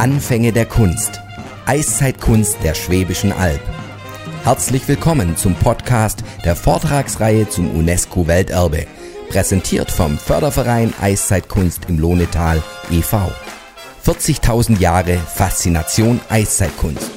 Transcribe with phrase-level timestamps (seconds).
[0.00, 1.20] Anfänge der Kunst.
[1.66, 3.60] Eiszeitkunst der Schwäbischen Alb.
[4.44, 8.86] Herzlich willkommen zum Podcast der Vortragsreihe zum UNESCO-Welterbe.
[9.28, 13.30] Präsentiert vom Förderverein Eiszeitkunst im Lohnetal e.V.
[14.06, 17.10] 40.000 Jahre Faszination Eiszeitkunst.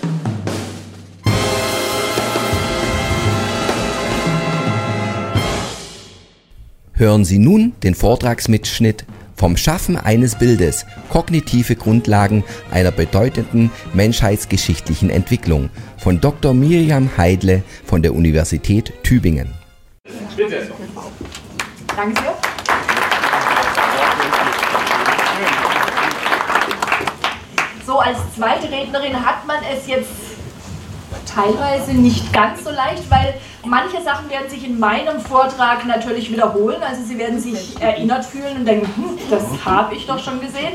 [6.92, 9.06] Hören Sie nun den Vortragsmitschnitt
[9.44, 16.54] vom Schaffen eines Bildes kognitive Grundlagen einer bedeutenden menschheitsgeschichtlichen Entwicklung von Dr.
[16.54, 19.54] Miriam Heidle von der Universität Tübingen.
[20.38, 20.72] Bitte.
[21.94, 22.36] Danke sehr.
[27.86, 30.33] So, als zweite Rednerin hat man es jetzt
[31.34, 36.82] teilweise nicht ganz so leicht, weil manche Sachen werden sich in meinem Vortrag natürlich wiederholen.
[36.82, 40.74] Also Sie werden sich erinnert fühlen und denken, hm, das habe ich doch schon gesehen.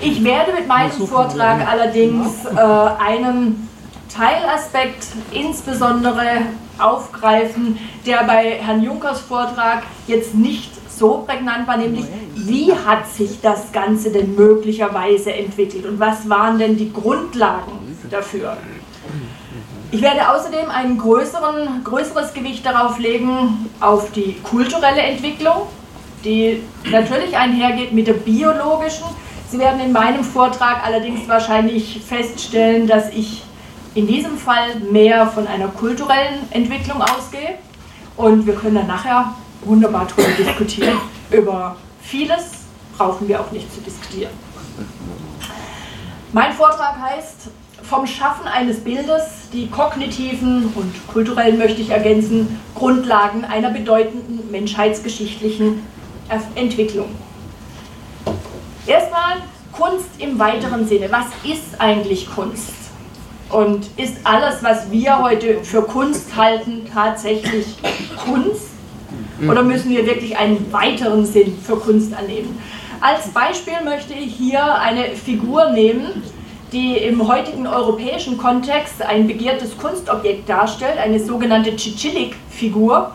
[0.00, 3.68] Ich werde mit meinem Vortrag allerdings äh, einen
[4.08, 6.42] Teilaspekt insbesondere
[6.78, 13.40] aufgreifen, der bei Herrn Junkers Vortrag jetzt nicht so prägnant war, nämlich wie hat sich
[13.40, 18.56] das Ganze denn möglicherweise entwickelt und was waren denn die Grundlagen dafür?
[19.92, 25.68] Ich werde außerdem ein größeren, größeres Gewicht darauf legen, auf die kulturelle Entwicklung,
[26.24, 29.04] die natürlich einhergeht mit der biologischen.
[29.50, 33.42] Sie werden in meinem Vortrag allerdings wahrscheinlich feststellen, dass ich
[33.94, 37.58] in diesem Fall mehr von einer kulturellen Entwicklung ausgehe.
[38.16, 40.96] Und wir können dann nachher wunderbar darüber diskutieren.
[41.30, 42.44] Über vieles
[42.96, 44.32] brauchen wir auch nicht zu diskutieren.
[46.32, 47.50] Mein Vortrag heißt
[47.92, 55.82] vom Schaffen eines Bildes die kognitiven und kulturellen, möchte ich ergänzen, Grundlagen einer bedeutenden menschheitsgeschichtlichen
[56.54, 57.08] Entwicklung.
[58.86, 59.36] Erstmal
[59.72, 61.08] Kunst im weiteren Sinne.
[61.10, 62.72] Was ist eigentlich Kunst?
[63.50, 67.66] Und ist alles, was wir heute für Kunst halten, tatsächlich
[68.24, 68.70] Kunst?
[69.46, 72.58] Oder müssen wir wirklich einen weiteren Sinn für Kunst annehmen?
[73.02, 76.22] Als Beispiel möchte ich hier eine Figur nehmen,
[76.72, 83.12] die im heutigen europäischen Kontext ein begehrtes Kunstobjekt darstellt, eine sogenannte Chichilik-Figur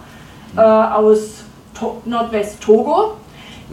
[0.56, 1.44] äh, aus
[1.78, 3.16] to Nordwest-Togo.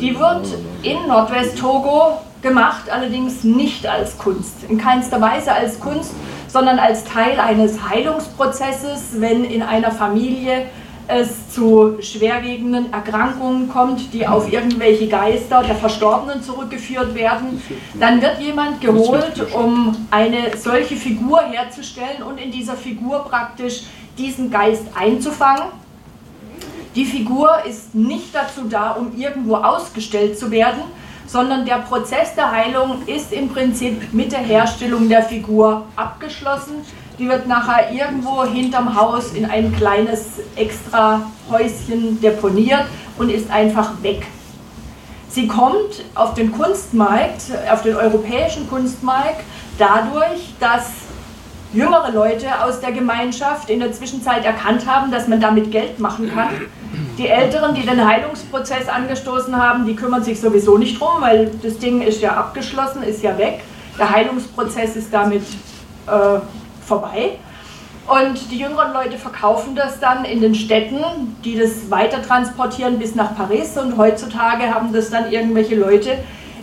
[0.00, 0.46] Die wird
[0.82, 6.12] in Nordwest-Togo gemacht, allerdings nicht als Kunst, in keinster Weise als Kunst,
[6.48, 10.66] sondern als Teil eines Heilungsprozesses, wenn in einer Familie
[11.06, 17.62] es zu schwerwiegenden Erkrankungen kommt, die auf irgendwelche Geister der Verstorbenen zurückgeführt werden,
[18.00, 23.82] dann wird jemand geholt, um eine solche Figur herzustellen und in dieser Figur praktisch
[24.16, 25.68] diesen Geist einzufangen.
[26.94, 30.82] Die Figur ist nicht dazu da, um irgendwo ausgestellt zu werden,
[31.26, 36.76] sondern der Prozess der Heilung ist im Prinzip mit der Herstellung der Figur abgeschlossen.
[37.18, 42.86] Die wird nachher irgendwo hinterm Haus in ein kleines extra Häuschen deponiert
[43.18, 44.26] und ist einfach weg.
[45.28, 49.42] Sie kommt auf den Kunstmarkt, auf den europäischen Kunstmarkt,
[49.78, 50.90] dadurch, dass
[51.72, 56.32] jüngere Leute aus der Gemeinschaft in der Zwischenzeit erkannt haben, dass man damit Geld machen
[56.32, 56.50] kann.
[57.18, 61.78] Die Älteren, die den Heilungsprozess angestoßen haben, die kümmern sich sowieso nicht drum, weil das
[61.78, 63.62] Ding ist ja abgeschlossen, ist ja weg.
[63.98, 65.42] Der Heilungsprozess ist damit
[66.06, 66.38] äh,
[66.86, 67.38] vorbei.
[68.06, 73.14] Und die jüngeren Leute verkaufen das dann in den Städten, die das weiter transportieren bis
[73.14, 73.78] nach Paris.
[73.78, 76.18] Und heutzutage haben das dann irgendwelche Leute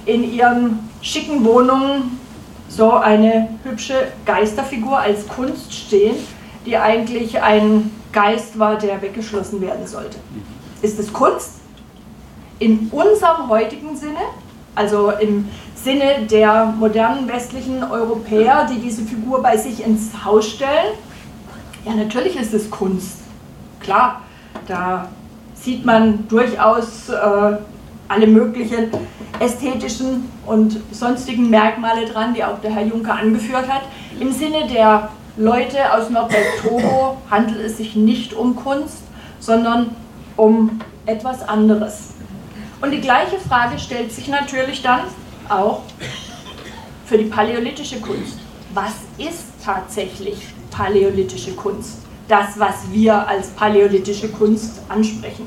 [0.05, 2.19] in ihren schicken Wohnungen
[2.69, 6.15] so eine hübsche Geisterfigur als Kunst stehen,
[6.65, 10.17] die eigentlich ein Geist war, der weggeschlossen werden sollte.
[10.81, 11.55] Ist es Kunst?
[12.59, 14.19] In unserem heutigen Sinne,
[14.75, 15.49] also im
[15.83, 20.93] Sinne der modernen westlichen Europäer, die diese Figur bei sich ins Haus stellen?
[21.85, 23.17] Ja, natürlich ist es Kunst.
[23.79, 24.21] Klar,
[24.67, 25.09] da
[25.55, 27.57] sieht man durchaus äh,
[28.07, 28.91] alle möglichen
[29.39, 33.81] ästhetischen und sonstigen Merkmale dran, die auch der Herr Juncker angeführt hat.
[34.19, 38.99] Im Sinne der Leute aus Nordwest-Togo handelt es sich nicht um Kunst,
[39.39, 39.95] sondern
[40.37, 42.13] um etwas anderes.
[42.81, 45.01] Und die gleiche Frage stellt sich natürlich dann,
[45.51, 45.81] auch
[47.05, 48.39] für die paläolithische Kunst.
[48.73, 50.37] Was ist tatsächlich
[50.71, 51.99] paläolithische Kunst?
[52.27, 55.45] Das, was wir als paläolithische Kunst ansprechen.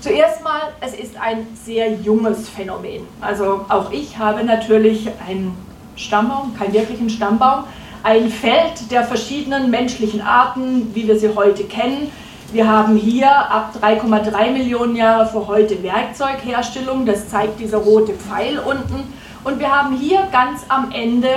[0.00, 3.06] Zuerst mal, es ist ein sehr junges Phänomen.
[3.20, 5.56] Also auch ich habe natürlich einen
[5.96, 7.64] Stammbaum, keinen wirklichen Stammbaum,
[8.02, 12.10] ein Feld der verschiedenen menschlichen Arten, wie wir sie heute kennen,
[12.54, 18.60] wir haben hier ab 3,3 Millionen Jahre vor heute Werkzeugherstellung, das zeigt dieser rote Pfeil
[18.60, 19.12] unten.
[19.42, 21.30] Und wir haben hier ganz am Ende,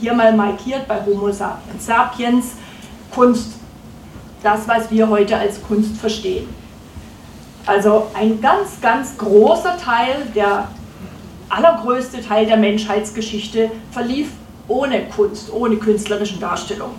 [0.00, 2.52] hier mal markiert bei Homo sapiens
[3.12, 3.54] Kunst,
[4.44, 6.48] das, was wir heute als Kunst verstehen.
[7.66, 10.68] Also ein ganz, ganz großer Teil, der
[11.48, 14.28] allergrößte Teil der Menschheitsgeschichte verlief
[14.68, 16.92] ohne Kunst, ohne künstlerische Darstellung.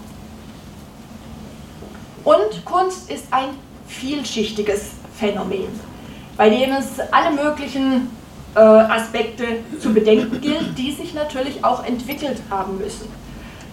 [2.23, 3.50] Und Kunst ist ein
[3.88, 5.68] vielschichtiges Phänomen,
[6.38, 8.09] bei dem es alle möglichen
[8.56, 9.45] äh, Aspekte
[9.79, 13.07] zu bedenken gilt, die sich natürlich auch entwickelt haben müssen.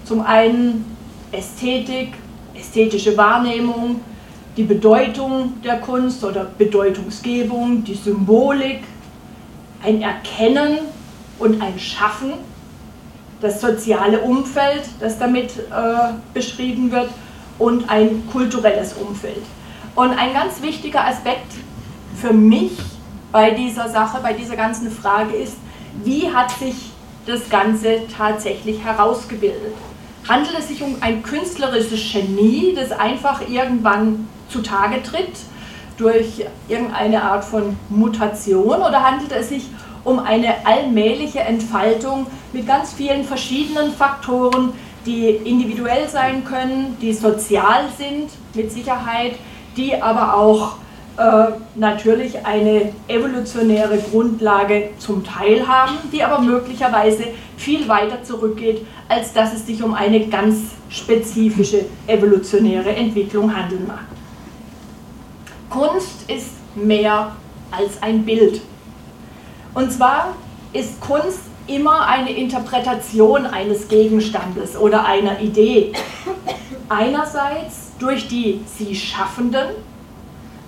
[0.04, 0.96] Zum einen
[1.32, 2.14] Ästhetik,
[2.54, 4.00] ästhetische Wahrnehmung,
[4.56, 8.80] die Bedeutung der Kunst oder Bedeutungsgebung, die Symbolik,
[9.84, 10.78] ein Erkennen
[11.38, 12.32] und ein Schaffen,
[13.40, 17.10] das soziale Umfeld, das damit äh, beschrieben wird,
[17.58, 19.42] und ein kulturelles Umfeld.
[19.94, 21.52] Und ein ganz wichtiger Aspekt
[22.14, 22.72] für mich
[23.32, 25.56] bei dieser Sache, bei dieser ganzen Frage ist,
[26.04, 26.90] wie hat sich
[27.26, 29.74] das Ganze tatsächlich herausgebildet?
[30.28, 35.32] Handelt es sich um ein künstlerisches Genie, das einfach irgendwann zutage tritt
[35.96, 39.64] durch irgendeine Art von Mutation oder handelt es sich
[40.04, 44.72] um eine allmähliche Entfaltung mit ganz vielen verschiedenen Faktoren,
[45.08, 49.36] die individuell sein können, die sozial sind mit Sicherheit,
[49.76, 50.76] die aber auch
[51.16, 57.24] äh, natürlich eine evolutionäre Grundlage zum Teil haben, die aber möglicherweise
[57.56, 60.58] viel weiter zurückgeht, als dass es sich um eine ganz
[60.90, 64.04] spezifische evolutionäre Entwicklung handeln mag.
[65.70, 67.34] Kunst ist mehr
[67.70, 68.60] als ein Bild.
[69.74, 70.34] Und zwar
[70.72, 75.92] ist Kunst immer eine Interpretation eines Gegenstandes oder einer Idee.
[76.88, 79.68] Einerseits durch die sie Schaffenden,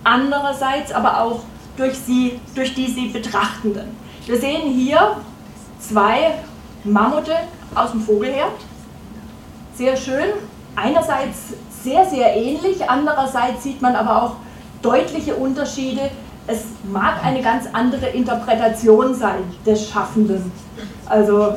[0.04, 1.40] andererseits aber auch
[1.76, 3.96] durch, sie, durch die sie Betrachtenden.
[4.26, 5.16] Wir sehen hier
[5.78, 6.34] zwei
[6.84, 7.34] Mammute
[7.74, 8.52] aus dem Vogelherd.
[9.74, 10.26] Sehr schön.
[10.76, 14.32] Einerseits sehr, sehr ähnlich, andererseits sieht man aber auch
[14.82, 16.10] deutliche Unterschiede.
[16.46, 20.50] Es mag eine ganz andere Interpretation sein des Schaffenden
[21.10, 21.54] also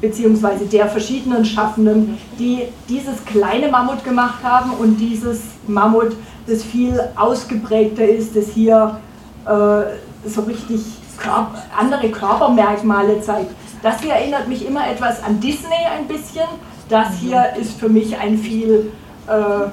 [0.00, 6.16] beziehungsweise der verschiedenen Schaffenden, die dieses kleine Mammut gemacht haben und dieses Mammut,
[6.46, 8.98] das viel ausgeprägter ist, das hier
[9.44, 10.80] äh, so richtig
[11.18, 13.50] Körper, andere Körpermerkmale zeigt.
[13.82, 16.48] Das hier erinnert mich immer etwas an Disney ein bisschen.
[16.88, 18.90] Das hier ist für mich ein viel
[19.26, 19.68] äh,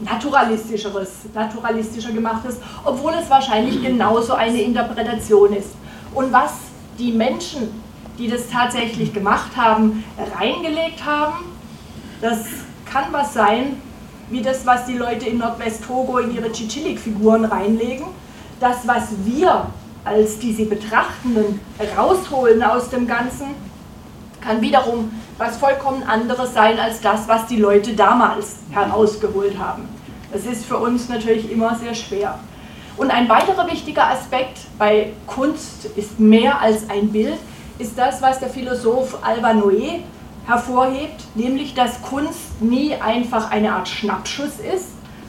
[0.00, 5.70] naturalistischeres, naturalistischer gemachtes, obwohl es wahrscheinlich genauso eine Interpretation ist.
[6.14, 6.52] Und was
[6.98, 7.82] die Menschen,
[8.18, 10.04] die das tatsächlich gemacht haben,
[10.38, 11.44] reingelegt haben.
[12.20, 12.46] Das
[12.84, 13.80] kann was sein,
[14.28, 18.06] wie das, was die Leute in Nordwest-Togo in ihre Chichilik-Figuren reinlegen.
[18.60, 19.66] Das, was wir
[20.04, 21.60] als die sie Betrachtenden
[21.96, 23.48] rausholen aus dem Ganzen,
[24.40, 29.88] kann wiederum was vollkommen anderes sein als das, was die Leute damals herausgeholt haben.
[30.32, 32.38] Das ist für uns natürlich immer sehr schwer.
[32.96, 37.38] Und ein weiterer wichtiger Aspekt bei Kunst ist mehr als ein Bild,
[37.78, 40.00] ist das, was der Philosoph Alba Noé
[40.46, 44.86] hervorhebt, nämlich dass Kunst nie einfach eine Art Schnappschuss ist.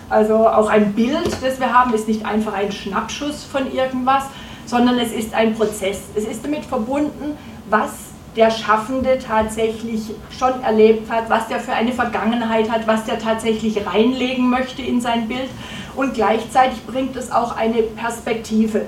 [0.09, 4.23] Also auch ein Bild, das wir haben, ist nicht einfach ein Schnappschuss von irgendwas,
[4.65, 6.01] sondern es ist ein Prozess.
[6.15, 7.38] Es ist damit verbunden,
[7.69, 7.91] was
[8.39, 13.86] der Schaffende tatsächlich schon erlebt hat, was der für eine Vergangenheit hat, was der tatsächlich
[13.86, 15.50] reinlegen möchte in sein Bild
[15.98, 18.86] und gleichzeitig bringt es auch eine Perspektive.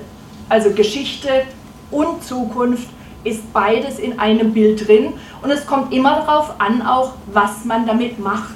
[0.48, 1.42] Also Geschichte
[1.90, 2.88] und Zukunft
[3.24, 7.86] ist beides in einem Bild drin und es kommt immer darauf an, auch was man
[7.86, 8.54] damit macht.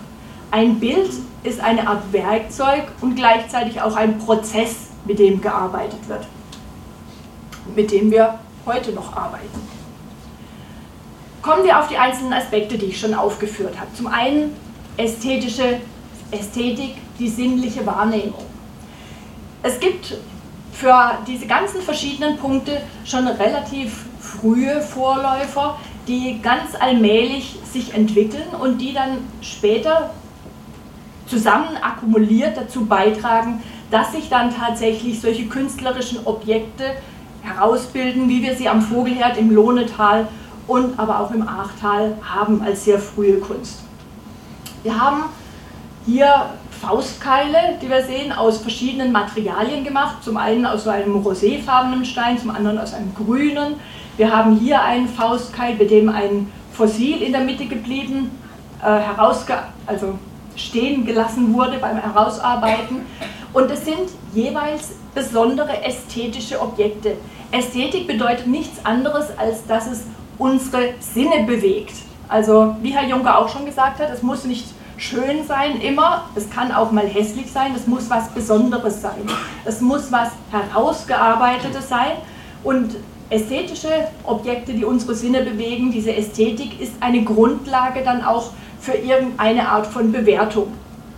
[0.51, 1.11] Ein Bild
[1.43, 6.27] ist eine Art Werkzeug und gleichzeitig auch ein Prozess, mit dem gearbeitet wird,
[7.77, 9.76] mit dem wir heute noch arbeiten.
[11.47, 13.87] Kommen wir auf die einzelnen Aspekte, die ich schon aufgeführt habe.
[13.95, 14.53] Zum einen
[14.97, 15.79] ästhetische
[16.33, 18.45] Ästhetik, die sinnliche Wahrnehmung.
[19.63, 20.17] Es gibt
[20.73, 28.79] für diese ganzen verschiedenen Punkte schon relativ frühe Vorläufer, die ganz allmählich sich entwickeln und
[28.79, 30.11] die dann später
[31.29, 33.63] zusammen akkumuliert dazu beitragen,
[33.93, 36.97] dass sich dann tatsächlich solche künstlerischen Objekte
[37.43, 40.27] herausbilden, wie wir sie am Vogelherd im Lohnetal
[40.67, 43.81] und aber auch im Ahrtal haben als sehr frühe Kunst.
[44.83, 45.25] Wir haben
[46.05, 50.23] hier Faustkeile, die wir sehen, aus verschiedenen Materialien gemacht.
[50.23, 53.75] Zum einen aus einem roséfarbenen Stein, zum anderen aus einem grünen.
[54.17, 58.31] Wir haben hier einen Faustkeil, bei dem ein Fossil in der Mitte geblieben,
[58.83, 59.55] äh, herausge
[59.87, 60.19] also
[60.55, 63.07] stehen gelassen wurde beim Herausarbeiten.
[63.53, 67.17] Und es sind jeweils besondere ästhetische Objekte.
[67.51, 70.05] Ästhetik bedeutet nichts anderes, als dass es
[70.39, 71.95] unsere Sinne bewegt.
[72.29, 74.67] Also wie Herr Juncker auch schon gesagt hat, es muss nicht
[74.97, 79.29] schön sein immer, es kann auch mal hässlich sein, es muss was Besonderes sein,
[79.65, 82.13] es muss was herausgearbeitetes sein
[82.65, 82.97] und
[83.29, 89.69] ästhetische Objekte, die unsere Sinne bewegen, diese Ästhetik ist eine Grundlage dann auch für irgendeine
[89.69, 90.73] Art von Bewertung.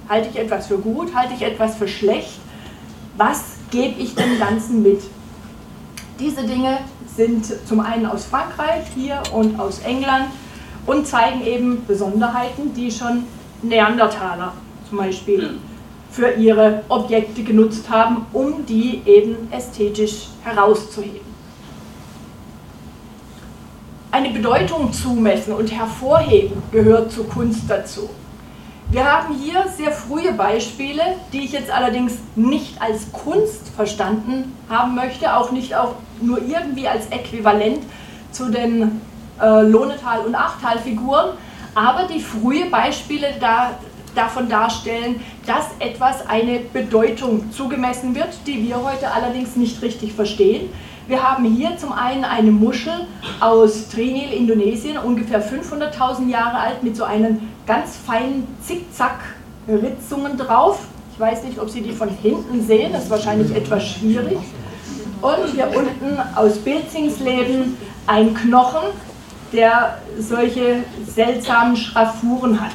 [0.08, 2.40] Halte ich etwas für gut, halte ich etwas für schlecht,
[3.16, 5.02] was gebe ich dem Ganzen mit?
[6.18, 6.78] Diese Dinge
[7.18, 10.26] sind zum einen aus Frankreich hier und aus England
[10.87, 13.25] und zeigen eben Besonderheiten, die schon
[13.60, 14.52] Neandertaler
[14.88, 15.58] zum Beispiel
[16.12, 21.26] für ihre Objekte genutzt haben, um die eben ästhetisch herauszuheben.
[24.12, 28.08] Eine Bedeutung zumessen und hervorheben gehört zur Kunst dazu.
[28.90, 34.95] Wir haben hier sehr frühe Beispiele, die ich jetzt allerdings nicht als Kunst verstanden haben
[34.95, 37.80] möchte, auch nicht auch nur irgendwie als Äquivalent
[38.33, 39.02] zu den
[39.42, 41.37] äh, Lohnetal- und Achtal-Figuren,
[41.75, 43.78] aber die frühe Beispiele da,
[44.14, 50.71] davon darstellen, dass etwas eine Bedeutung zugemessen wird, die wir heute allerdings nicht richtig verstehen.
[51.09, 53.07] Wir haben hier zum einen eine Muschel
[53.40, 60.80] aus Trinil, Indonesien, ungefähr 500.000 Jahre alt, mit so einen ganz feinen Zickzack-Ritzungen drauf.
[61.12, 64.38] Ich weiß nicht, ob Sie die von hinten sehen, das ist wahrscheinlich etwas schwierig.
[65.20, 68.88] Und hier unten aus Bilzingsleben ein Knochen,
[69.52, 72.72] der solche seltsamen Schraffuren hat.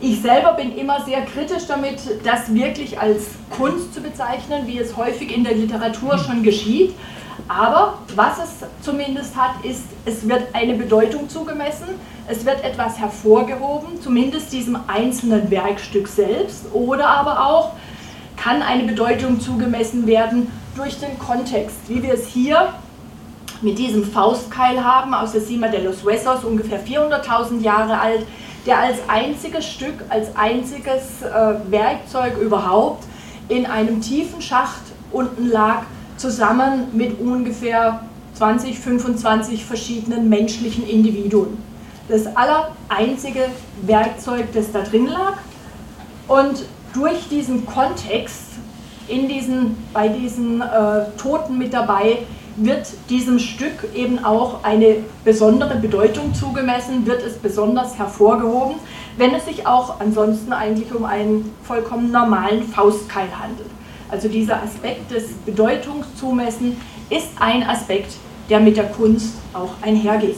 [0.00, 3.22] Ich selber bin immer sehr kritisch damit, das wirklich als
[3.56, 6.94] Kunst zu bezeichnen, wie es häufig in der Literatur schon geschieht.
[7.48, 11.88] Aber was es zumindest hat, ist, es wird eine Bedeutung zugemessen,
[12.26, 17.72] es wird etwas hervorgehoben, zumindest diesem einzelnen Werkstück selbst, oder aber auch
[18.36, 22.74] kann eine Bedeutung zugemessen werden durch den Kontext, wie wir es hier
[23.60, 28.26] mit diesem Faustkeil haben aus der Cima de los Huesos, ungefähr 400.000 Jahre alt,
[28.66, 33.04] der als einziges Stück, als einziges äh, Werkzeug überhaupt
[33.48, 34.82] in einem tiefen Schacht
[35.12, 35.82] unten lag,
[36.24, 38.00] zusammen mit ungefähr
[38.32, 41.58] 20, 25 verschiedenen menschlichen Individuen.
[42.08, 43.50] Das aller einzige
[43.82, 45.34] Werkzeug, das da drin lag.
[46.26, 46.64] Und
[46.94, 48.52] durch diesen Kontext
[49.06, 50.64] in diesen, bei diesen äh,
[51.18, 52.20] Toten mit dabei
[52.56, 58.76] wird diesem Stück eben auch eine besondere Bedeutung zugemessen, wird es besonders hervorgehoben,
[59.18, 63.73] wenn es sich auch ansonsten eigentlich um einen vollkommen normalen Faustkeil handelt.
[64.14, 66.76] Also dieser Aspekt des Bedeutungszumessen
[67.10, 68.12] ist ein Aspekt,
[68.48, 70.36] der mit der Kunst auch einhergeht.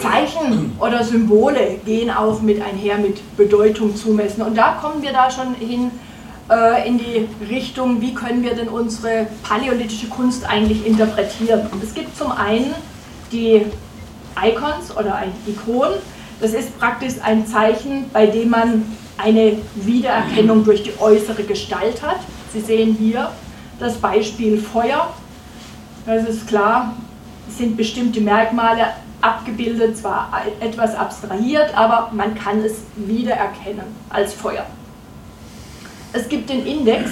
[0.00, 4.40] Zeichen oder Symbole gehen auch mit einher mit Bedeutung zumessen.
[4.40, 5.90] Und da kommen wir da schon hin
[6.50, 11.66] äh, in die Richtung, wie können wir denn unsere paläolithische Kunst eigentlich interpretieren.
[11.70, 12.74] Und es gibt zum einen
[13.30, 13.66] die
[14.42, 15.96] Icons oder ein Ikon.
[16.40, 18.84] Das ist praktisch ein Zeichen, bei dem man
[19.18, 22.20] eine Wiedererkennung durch die äußere Gestalt hat.
[22.52, 23.30] Sie sehen hier
[23.78, 25.12] das Beispiel Feuer.
[26.04, 26.94] Das ist klar,
[27.48, 28.88] sind bestimmte Merkmale
[29.20, 30.30] abgebildet, zwar
[30.60, 34.66] etwas abstrahiert, aber man kann es wiedererkennen als Feuer.
[36.12, 37.10] Es gibt den Index,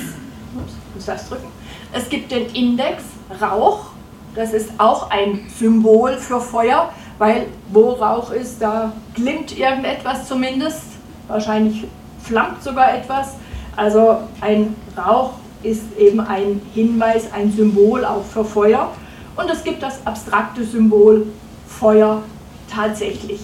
[0.55, 1.49] ups, muss das drücken,
[1.93, 3.03] es gibt den Index
[3.41, 3.87] Rauch,
[4.35, 10.83] das ist auch ein Symbol für Feuer, weil wo Rauch ist, da glimmt irgendetwas zumindest
[11.29, 11.85] wahrscheinlich
[12.23, 13.35] flammt sogar etwas.
[13.77, 18.91] Also ein Rauch ist eben ein Hinweis, ein Symbol auch für Feuer.
[19.37, 21.27] Und es gibt das abstrakte Symbol
[21.67, 22.23] Feuer
[22.71, 23.41] tatsächlich.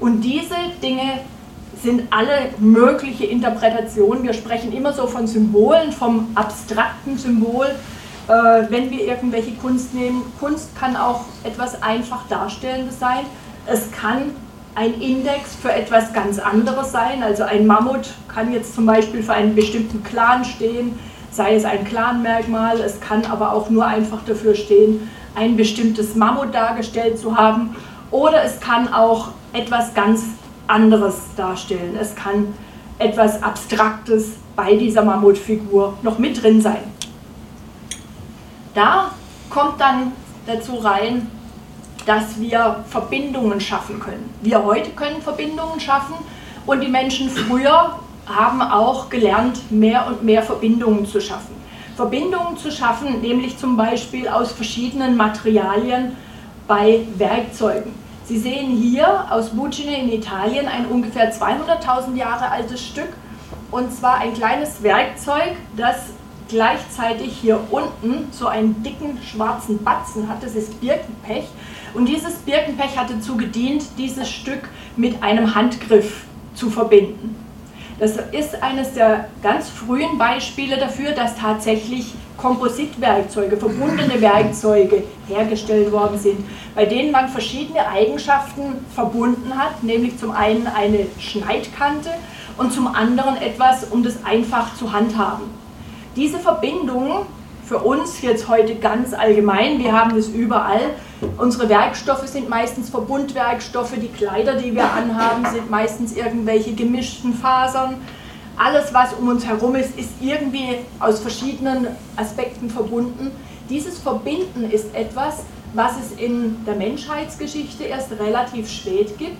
[0.00, 1.20] Und diese Dinge
[1.82, 4.24] sind alle mögliche Interpretationen.
[4.24, 7.66] Wir sprechen immer so von Symbolen, vom abstrakten Symbol,
[8.26, 8.32] äh,
[8.68, 10.24] wenn wir irgendwelche Kunst nehmen.
[10.40, 13.24] Kunst kann auch etwas einfach Darstellendes sein.
[13.66, 14.32] Es kann
[14.74, 17.22] ein Index für etwas ganz anderes sein.
[17.22, 20.98] Also ein Mammut kann jetzt zum Beispiel für einen bestimmten Clan stehen,
[21.30, 22.80] sei es ein Clanmerkmal.
[22.80, 27.76] Es kann aber auch nur einfach dafür stehen, ein bestimmtes Mammut dargestellt zu haben.
[28.10, 30.22] Oder es kann auch etwas ganz
[30.66, 31.96] anderes darstellen.
[32.00, 32.54] Es kann
[32.98, 36.82] etwas Abstraktes bei dieser Mammutfigur noch mit drin sein.
[38.74, 39.12] Da
[39.50, 40.12] kommt dann
[40.46, 41.30] dazu rein,
[42.08, 44.32] dass wir Verbindungen schaffen können.
[44.40, 46.14] Wir heute können Verbindungen schaffen
[46.64, 51.54] und die Menschen früher haben auch gelernt, mehr und mehr Verbindungen zu schaffen.
[51.96, 56.16] Verbindungen zu schaffen, nämlich zum Beispiel aus verschiedenen Materialien
[56.66, 57.92] bei Werkzeugen.
[58.24, 63.12] Sie sehen hier aus Bucine in Italien ein ungefähr 200.000 Jahre altes Stück
[63.70, 65.96] und zwar ein kleines Werkzeug, das
[66.48, 70.42] gleichzeitig hier unten so einen dicken schwarzen Batzen hat.
[70.42, 71.44] Das ist Birkenpech.
[71.94, 77.36] Und dieses Birkenpech hat dazu gedient, dieses Stück mit einem Handgriff zu verbinden.
[77.98, 86.16] Das ist eines der ganz frühen Beispiele dafür, dass tatsächlich Kompositwerkzeuge, verbundene Werkzeuge hergestellt worden
[86.16, 86.38] sind,
[86.76, 92.10] bei denen man verschiedene Eigenschaften verbunden hat, nämlich zum einen eine Schneidkante
[92.56, 95.46] und zum anderen etwas, um das einfach zu handhaben.
[96.14, 97.26] Diese Verbindungen
[97.68, 99.78] für uns jetzt heute ganz allgemein.
[99.78, 100.94] Wir haben das überall.
[101.36, 103.92] Unsere Werkstoffe sind meistens Verbundwerkstoffe.
[104.00, 107.96] Die Kleider, die wir anhaben, sind meistens irgendwelche gemischten Fasern.
[108.56, 113.30] Alles, was um uns herum ist, ist irgendwie aus verschiedenen Aspekten verbunden.
[113.68, 115.44] Dieses Verbinden ist etwas,
[115.74, 119.36] was es in der Menschheitsgeschichte erst relativ spät gibt.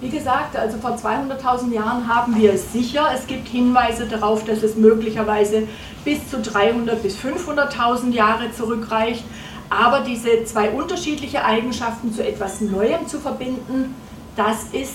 [0.00, 3.10] Wie gesagt, also vor 200.000 Jahren haben wir es sicher.
[3.14, 5.68] Es gibt Hinweise darauf, dass es möglicherweise
[6.06, 9.24] bis zu 300.000 bis 500.000 Jahre zurückreicht.
[9.68, 13.94] Aber diese zwei unterschiedliche Eigenschaften zu etwas Neuem zu verbinden,
[14.36, 14.94] das ist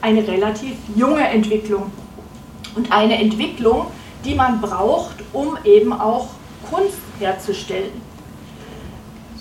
[0.00, 1.92] eine relativ junge Entwicklung.
[2.74, 3.88] Und eine Entwicklung,
[4.24, 6.28] die man braucht, um eben auch
[6.70, 7.92] Kunst herzustellen.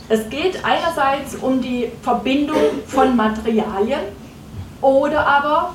[0.10, 4.02] Es geht einerseits um die Verbindung von Materialien,
[4.86, 5.74] oder aber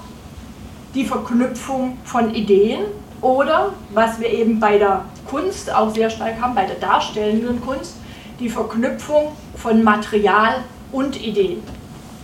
[0.94, 2.82] die Verknüpfung von Ideen
[3.20, 7.96] oder, was wir eben bei der Kunst auch sehr stark haben, bei der darstellenden Kunst,
[8.38, 10.62] die Verknüpfung von Material
[10.92, 11.60] und Ideen.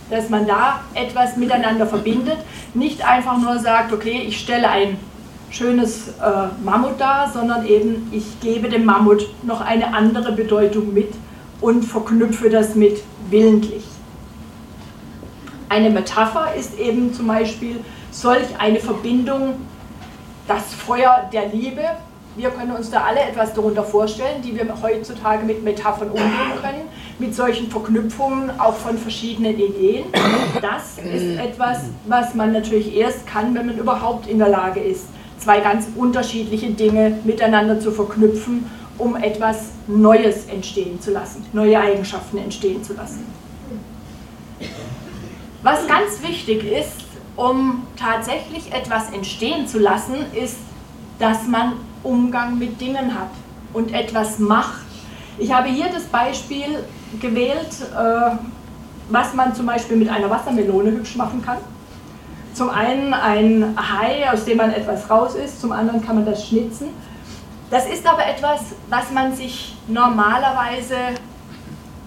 [0.09, 2.37] Dass man da etwas miteinander verbindet,
[2.73, 4.97] nicht einfach nur sagt, okay, ich stelle ein
[5.49, 11.13] schönes äh, Mammut dar, sondern eben ich gebe dem Mammut noch eine andere Bedeutung mit
[11.59, 13.83] und verknüpfe das mit willentlich.
[15.69, 17.77] Eine Metapher ist eben zum Beispiel
[18.11, 19.55] solch eine Verbindung,
[20.47, 21.81] das Feuer der Liebe.
[22.37, 26.83] Wir können uns da alle etwas darunter vorstellen, die wir heutzutage mit Metaphern umgehen können,
[27.19, 30.05] mit solchen Verknüpfungen auch von verschiedenen Ideen.
[30.61, 35.07] Das ist etwas, was man natürlich erst kann, wenn man überhaupt in der Lage ist,
[35.39, 42.37] zwei ganz unterschiedliche Dinge miteinander zu verknüpfen, um etwas Neues entstehen zu lassen, neue Eigenschaften
[42.37, 43.25] entstehen zu lassen.
[45.63, 50.57] Was ganz wichtig ist, um tatsächlich etwas entstehen zu lassen, ist,
[51.19, 53.29] dass man Umgang mit Dingen hat
[53.73, 54.85] und etwas macht.
[55.39, 56.83] Ich habe hier das Beispiel
[57.19, 58.37] gewählt, äh,
[59.09, 61.57] was man zum Beispiel mit einer Wassermelone hübsch machen kann.
[62.53, 66.47] Zum einen ein Hai, aus dem man etwas raus ist, zum anderen kann man das
[66.47, 66.87] schnitzen.
[67.69, 70.95] Das ist aber etwas, was man sich normalerweise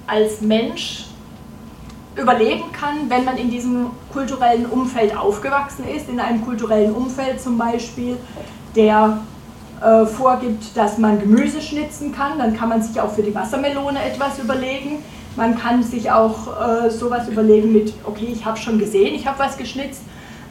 [0.07, 1.05] als Mensch
[2.21, 7.59] überleben kann, wenn man in diesem kulturellen Umfeld aufgewachsen ist, in einem kulturellen Umfeld zum
[7.59, 8.17] Beispiel,
[8.77, 9.19] der
[9.81, 14.03] äh, vorgibt, dass man Gemüse schnitzen kann, dann kann man sich auch für die Wassermelone
[14.05, 15.03] etwas überlegen.
[15.37, 19.39] Man kann sich auch äh, sowas überlegen mit, okay, ich habe schon gesehen, ich habe
[19.39, 20.03] was geschnitzt,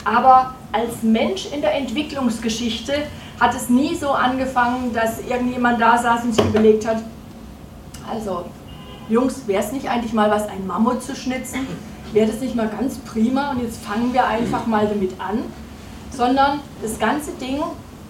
[0.04, 2.94] aber als Mensch in der Entwicklungsgeschichte
[3.40, 6.98] hat es nie so angefangen, dass irgendjemand da saß und sich überlegt hat,
[8.12, 8.46] also
[9.10, 11.68] Jungs, wäre es nicht eigentlich mal was, ein Mammut zu schnitzen?
[12.14, 15.44] Wäre das nicht mal ganz prima und jetzt fangen wir einfach mal damit an?
[16.16, 17.60] Sondern das ganze Ding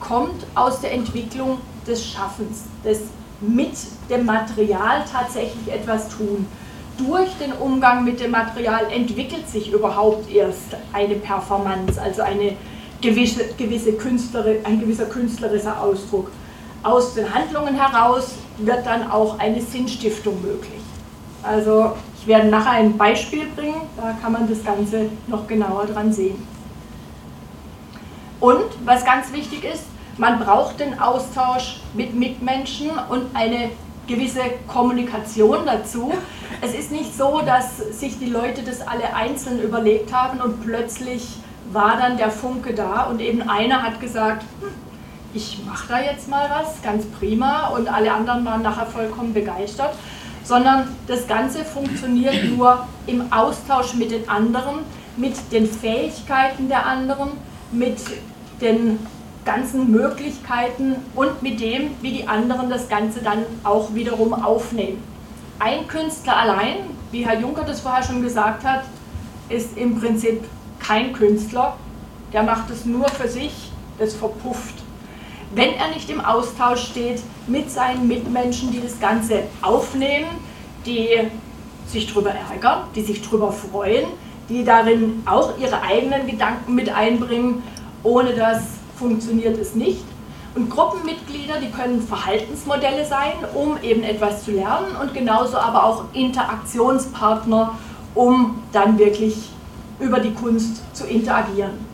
[0.02, 3.04] kommt aus der Entwicklung des Schaffens, des
[3.40, 3.72] mit
[4.10, 6.46] dem Material tatsächlich etwas tun.
[6.98, 12.58] Durch den Umgang mit dem Material entwickelt sich überhaupt erst eine Performance, also eine
[13.00, 16.30] gewisse, gewisse Künstler, ein gewisser künstlerischer Ausdruck.
[16.84, 20.79] Aus den Handlungen heraus wird dann auch eine Sinnstiftung möglich.
[21.44, 26.12] Also ich werde nachher ein Beispiel bringen, da kann man das Ganze noch genauer dran
[26.12, 26.46] sehen.
[28.40, 29.84] Und was ganz wichtig ist,
[30.18, 33.72] man braucht den Austausch mit Mitmenschen und eine
[34.08, 36.12] gewisse Kommunikation dazu.
[36.62, 41.38] Es ist nicht so, dass sich die Leute das alle einzeln überlegt haben und plötzlich
[41.72, 44.70] war dann der Funke da und eben einer hat gesagt, hm,
[45.34, 49.94] ich mache da jetzt mal was, ganz prima und alle anderen waren nachher vollkommen begeistert,
[50.50, 54.80] sondern das Ganze funktioniert nur im Austausch mit den anderen,
[55.16, 57.30] mit den Fähigkeiten der anderen,
[57.72, 58.00] mit
[58.60, 58.98] den
[59.46, 65.04] ganzen Möglichkeiten und mit dem, wie die anderen das Ganze dann auch wiederum aufnehmen.
[65.60, 66.78] Ein Künstler allein,
[67.12, 68.86] wie Herr Juncker das vorher schon gesagt hat,
[69.50, 70.44] ist im Prinzip
[70.80, 71.78] kein Künstler.
[72.34, 74.82] Der macht es nur für sich, das verpufft
[75.52, 80.30] wenn er nicht im Austausch steht mit seinen Mitmenschen, die das Ganze aufnehmen,
[80.86, 81.10] die
[81.88, 84.06] sich darüber ärgern, die sich darüber freuen,
[84.48, 87.64] die darin auch ihre eigenen Gedanken mit einbringen.
[88.04, 88.62] Ohne das
[88.98, 90.04] funktioniert es nicht.
[90.56, 96.06] Und Gruppenmitglieder, die können Verhaltensmodelle sein, um eben etwas zu lernen und genauso aber auch
[96.14, 97.78] Interaktionspartner,
[98.16, 99.50] um dann wirklich
[100.00, 101.89] über die Kunst zu interagieren.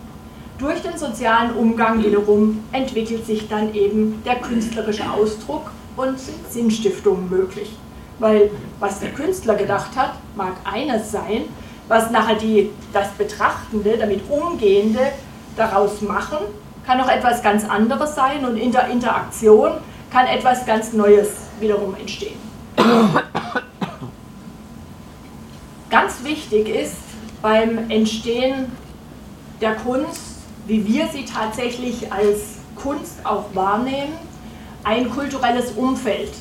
[0.57, 6.17] Durch den sozialen Umgang wiederum entwickelt sich dann eben der künstlerische Ausdruck und
[6.49, 7.75] Sinnstiftung möglich.
[8.19, 11.43] Weil was der Künstler gedacht hat, mag eines sein,
[11.89, 15.11] was nachher die, das Betrachtende, damit Umgehende
[15.57, 16.37] daraus machen,
[16.85, 19.71] kann auch etwas ganz anderes sein und in der Interaktion
[20.09, 22.39] kann etwas ganz Neues wiederum entstehen.
[25.89, 26.95] Ganz wichtig ist
[27.41, 28.71] beim Entstehen
[29.61, 30.34] der Kunst,
[30.67, 34.13] wie wir sie tatsächlich als Kunst auch wahrnehmen,
[34.83, 36.31] ein kulturelles Umfeld.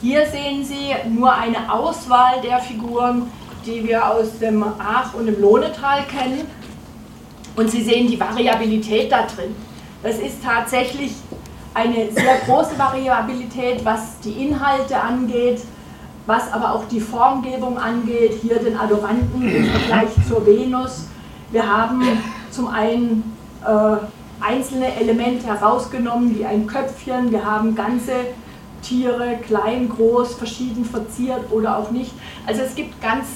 [0.00, 3.30] Hier sehen Sie nur eine Auswahl der Figuren,
[3.64, 6.46] die wir aus dem Aach und dem Lohnetal kennen.
[7.54, 9.54] Und Sie sehen die Variabilität da drin.
[10.02, 11.12] Das ist tatsächlich
[11.74, 15.62] eine sehr große Variabilität, was die Inhalte angeht,
[16.26, 18.38] was aber auch die Formgebung angeht.
[18.42, 21.06] Hier den Adoranten im Vergleich zur Venus.
[21.50, 22.02] Wir haben
[22.50, 23.36] zum einen
[24.40, 27.30] einzelne Elemente herausgenommen, wie ein Köpfchen.
[27.30, 28.12] Wir haben ganze
[28.82, 32.12] Tiere, klein, groß, verschieden verziert oder auch nicht.
[32.46, 33.26] Also es gibt ganz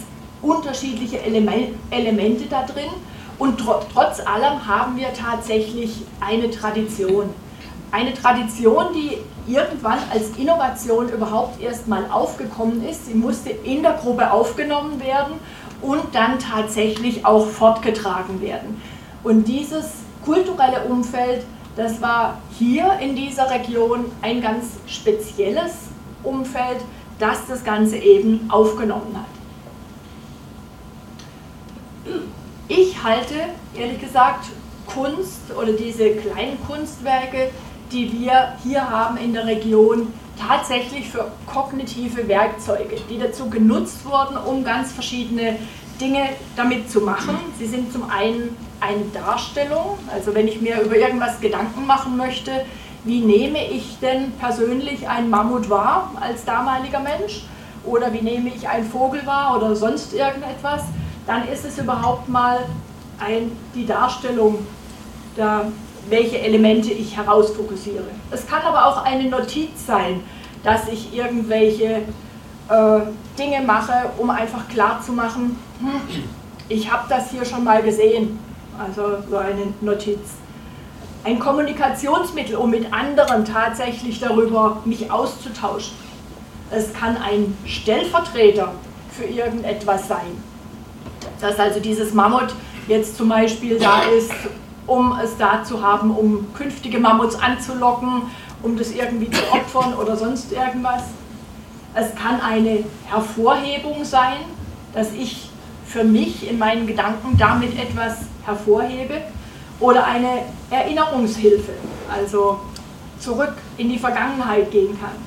[0.43, 2.91] unterschiedliche Elemente da drin
[3.39, 7.31] und trotz allem haben wir tatsächlich eine Tradition.
[7.93, 9.19] Eine Tradition, die
[9.51, 13.07] irgendwann als Innovation überhaupt erst mal aufgekommen ist.
[13.07, 15.35] Sie musste in der Gruppe aufgenommen werden
[15.81, 18.83] und dann tatsächlich auch fortgetragen werden.
[19.27, 19.87] Und dieses
[20.25, 25.73] kulturelle Umfeld, das war hier in dieser Region ein ganz spezielles
[26.23, 26.77] Umfeld,
[27.19, 29.27] das das Ganze eben aufgenommen hat.
[32.69, 33.35] Ich halte,
[33.77, 34.47] ehrlich gesagt,
[34.87, 37.51] Kunst oder diese kleinen Kunstwerke,
[37.91, 44.37] die wir hier haben in der Region, tatsächlich für kognitive Werkzeuge, die dazu genutzt wurden,
[44.37, 45.59] um ganz verschiedene
[46.01, 47.37] Dinge damit zu machen.
[47.59, 52.51] Sie sind zum einen eine Darstellung, also wenn ich mir über irgendwas Gedanken machen möchte,
[53.05, 57.45] wie nehme ich denn persönlich einen Mammut wahr als damaliger Mensch
[57.85, 60.83] oder wie nehme ich einen Vogel wahr oder sonst irgendetwas,
[61.27, 62.59] dann ist es überhaupt mal
[63.19, 64.67] ein, die Darstellung,
[65.37, 65.73] der,
[66.09, 68.05] welche Elemente ich herausfokussiere.
[68.31, 70.23] Es kann aber auch eine Notiz sein,
[70.63, 72.03] dass ich irgendwelche
[72.69, 73.01] äh,
[73.39, 75.57] Dinge mache, um einfach klarzumachen,
[76.69, 78.39] ich habe das hier schon mal gesehen,
[78.79, 80.19] also so eine Notiz.
[81.25, 85.97] Ein Kommunikationsmittel, um mit anderen tatsächlich darüber mich auszutauschen.
[86.71, 88.73] Es kann ein Stellvertreter
[89.11, 90.43] für irgendetwas sein.
[91.41, 92.55] Dass also dieses Mammut
[92.87, 94.33] jetzt zum Beispiel da ist,
[94.87, 98.23] um es da zu haben, um künftige Mammuts anzulocken,
[98.63, 101.03] um das irgendwie zu opfern oder sonst irgendwas.
[101.95, 104.37] Es kann eine Hervorhebung sein,
[104.93, 105.51] dass ich
[105.87, 109.23] für mich in meinen Gedanken damit etwas hervorhebe
[109.81, 111.73] oder eine Erinnerungshilfe,
[112.13, 112.61] also
[113.19, 115.27] zurück in die Vergangenheit gehen kann.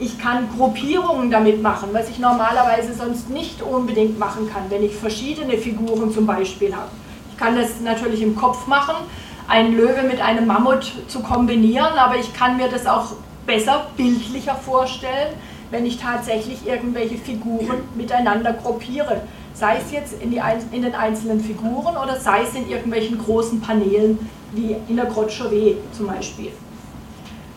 [0.00, 4.94] Ich kann Gruppierungen damit machen, was ich normalerweise sonst nicht unbedingt machen kann, wenn ich
[4.94, 6.90] verschiedene Figuren zum Beispiel habe.
[7.32, 8.94] Ich kann das natürlich im Kopf machen,
[9.48, 13.12] einen Löwe mit einem Mammut zu kombinieren, aber ich kann mir das auch
[13.46, 15.34] besser, bildlicher vorstellen,
[15.70, 19.22] wenn ich tatsächlich irgendwelche Figuren miteinander gruppiere.
[19.54, 20.40] Sei es jetzt in, die,
[20.72, 24.18] in den einzelnen Figuren oder sei es in irgendwelchen großen Paneelen,
[24.52, 26.52] wie in der Grotte Chauvet zum Beispiel.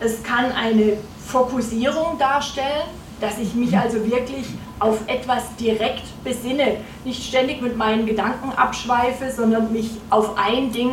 [0.00, 2.88] Es kann eine Fokussierung darstellen,
[3.20, 4.46] dass ich mich also wirklich
[4.80, 10.90] auf etwas direkt besinne, nicht ständig mit meinen Gedanken abschweife, sondern mich auf ein Ding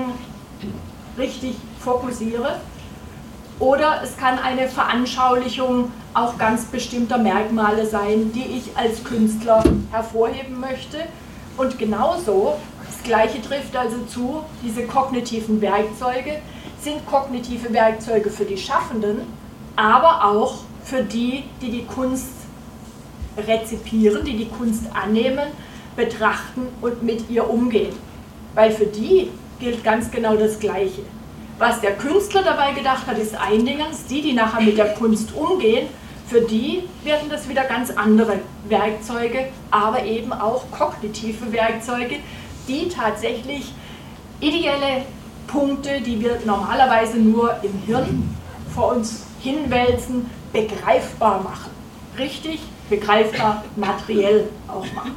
[1.17, 2.59] richtig fokussiere.
[3.59, 10.59] Oder es kann eine Veranschaulichung auch ganz bestimmter Merkmale sein, die ich als Künstler hervorheben
[10.61, 10.99] möchte.
[11.57, 16.37] Und genauso, das Gleiche trifft also zu, diese kognitiven Werkzeuge
[16.81, 19.23] sind kognitive Werkzeuge für die Schaffenden,
[19.75, 22.31] aber auch für die, die die Kunst
[23.37, 25.49] rezipieren, die die Kunst annehmen,
[25.97, 27.93] betrachten und mit ihr umgehen.
[28.55, 31.01] Weil für die gilt ganz genau das Gleiche.
[31.59, 34.05] Was der Künstler dabei gedacht hat, ist ein Dingens.
[34.05, 35.87] Die, die nachher mit der Kunst umgehen,
[36.25, 42.15] für die werden das wieder ganz andere Werkzeuge, aber eben auch kognitive Werkzeuge,
[42.69, 43.73] die tatsächlich
[44.39, 45.03] ideelle
[45.47, 48.37] Punkte, die wir normalerweise nur im Hirn
[48.73, 51.71] vor uns hinwälzen, begreifbar machen.
[52.17, 55.15] Richtig begreifbar, materiell auch machen.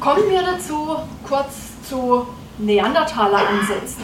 [0.00, 0.96] Kommen wir dazu
[1.26, 1.54] kurz
[1.88, 2.26] zu
[2.58, 4.02] Neandertaler ansetzen.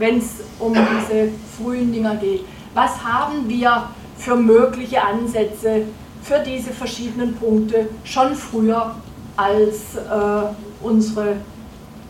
[0.00, 2.44] wenn es um diese frühen Dinger geht.
[2.74, 5.82] Was haben wir für mögliche Ansätze
[6.22, 8.94] für diese verschiedenen Punkte schon früher
[9.36, 11.36] als äh, unsere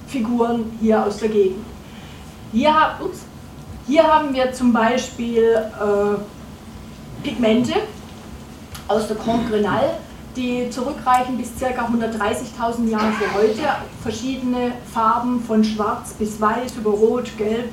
[0.07, 1.65] Figuren hier aus der Gegend?
[2.53, 3.21] Hier, ups,
[3.87, 7.75] hier haben wir zum Beispiel äh, Pigmente
[8.87, 9.99] aus der Comte Grenal,
[10.37, 11.67] die zurückreichen bis ca.
[11.67, 13.63] 130.000 Jahre vor heute.
[14.03, 17.71] Verschiedene Farben von schwarz bis weiß über rot, gelb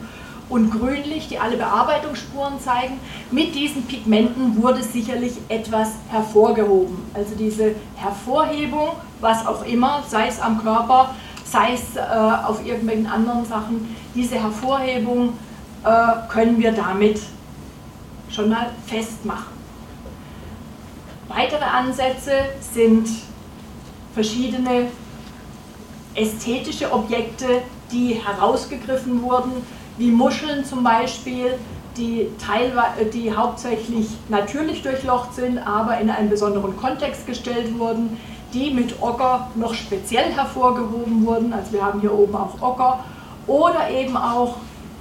[0.49, 2.99] und grünlich, die alle Bearbeitungsspuren zeigen.
[3.31, 6.97] Mit diesen Pigmenten wurde sicherlich etwas hervorgehoben.
[7.13, 8.89] Also diese Hervorhebung,
[9.19, 14.35] was auch immer, sei es am Körper, sei es äh, auf irgendwelchen anderen Sachen, diese
[14.35, 15.33] Hervorhebung
[15.83, 17.19] äh, können wir damit
[18.29, 19.56] schon mal festmachen.
[21.27, 23.07] Weitere Ansätze sind
[24.13, 24.87] verschiedene
[26.15, 27.61] ästhetische Objekte,
[27.91, 29.51] die herausgegriffen wurden,
[29.97, 31.53] wie Muscheln zum Beispiel,
[31.97, 38.17] die, teilweise, die hauptsächlich natürlich durchlocht sind, aber in einen besonderen Kontext gestellt wurden,
[38.53, 41.53] die mit Ocker noch speziell hervorgehoben wurden.
[41.53, 43.03] Also wir haben hier oben auch Ocker
[43.47, 44.55] oder eben auch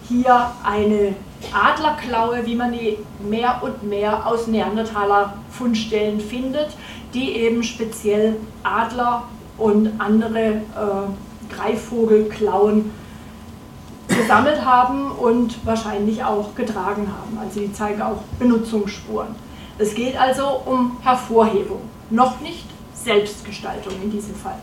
[0.09, 1.15] hier eine
[1.53, 6.68] Adlerklaue, wie man die mehr und mehr aus Neandertaler Fundstellen findet,
[7.14, 9.25] die eben speziell Adler
[9.59, 12.90] und andere äh, Greifvogelklauen
[14.09, 17.38] gesammelt haben und wahrscheinlich auch getragen haben.
[17.38, 19.29] Also die zeigen auch Benutzungsspuren.
[19.79, 24.59] Es geht also um Hervorhebung, noch nicht Selbstgestaltung in diesem Fall.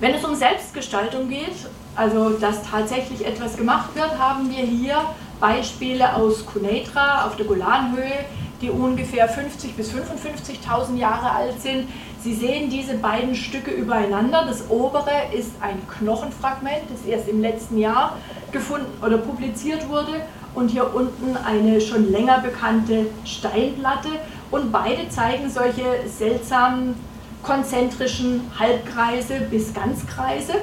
[0.00, 1.54] Wenn es um Selbstgestaltung geht,
[1.96, 4.96] also dass tatsächlich etwas gemacht wird, haben wir hier
[5.40, 8.24] Beispiele aus Kuneitra auf der Golanhöhe,
[8.60, 11.88] die ungefähr 50.000 bis 55.000 Jahre alt sind.
[12.22, 14.44] Sie sehen diese beiden Stücke übereinander.
[14.46, 18.16] Das obere ist ein Knochenfragment, das erst im letzten Jahr
[18.52, 20.22] gefunden oder publiziert wurde
[20.54, 24.10] und hier unten eine schon länger bekannte Steinplatte
[24.50, 26.94] und beide zeigen solche seltsamen
[27.42, 30.54] konzentrischen Halbkreise bis Ganzkreise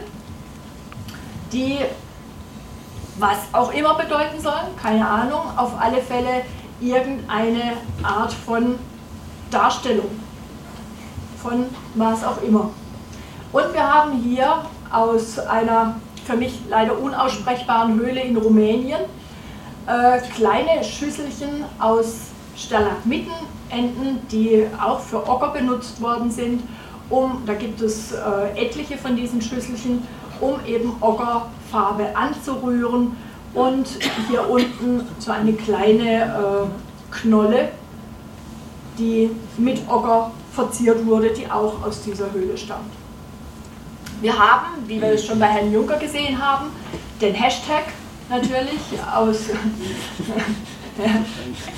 [1.51, 1.79] die
[3.17, 6.43] was auch immer bedeuten sollen, keine Ahnung, auf alle Fälle
[6.79, 8.75] irgendeine Art von
[9.51, 10.09] Darstellung,
[11.41, 12.69] von was auch immer.
[13.51, 19.01] Und wir haben hier aus einer für mich leider unaussprechbaren Höhle in Rumänien
[19.87, 26.63] äh, kleine Schüsselchen aus Stalagmitenenden, die auch für Ocker benutzt worden sind.
[27.09, 28.17] Um, da gibt es äh,
[28.55, 30.07] etliche von diesen Schüsselchen
[30.41, 33.15] um eben Ockerfarbe anzurühren
[33.53, 33.87] und
[34.29, 36.67] hier unten so eine kleine äh,
[37.11, 37.69] Knolle,
[38.97, 42.91] die mit Ocker verziert wurde, die auch aus dieser Höhle stammt.
[44.21, 46.67] Wir haben, wie wir es schon bei Herrn Juncker gesehen haben,
[47.21, 47.85] den Hashtag
[48.29, 48.81] natürlich
[49.15, 49.37] aus,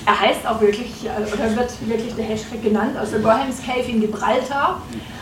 [0.06, 4.02] er heißt auch wirklich, oder wird wirklich der Hashtag genannt, aus der Gohems Cave in
[4.02, 4.82] Gibraltar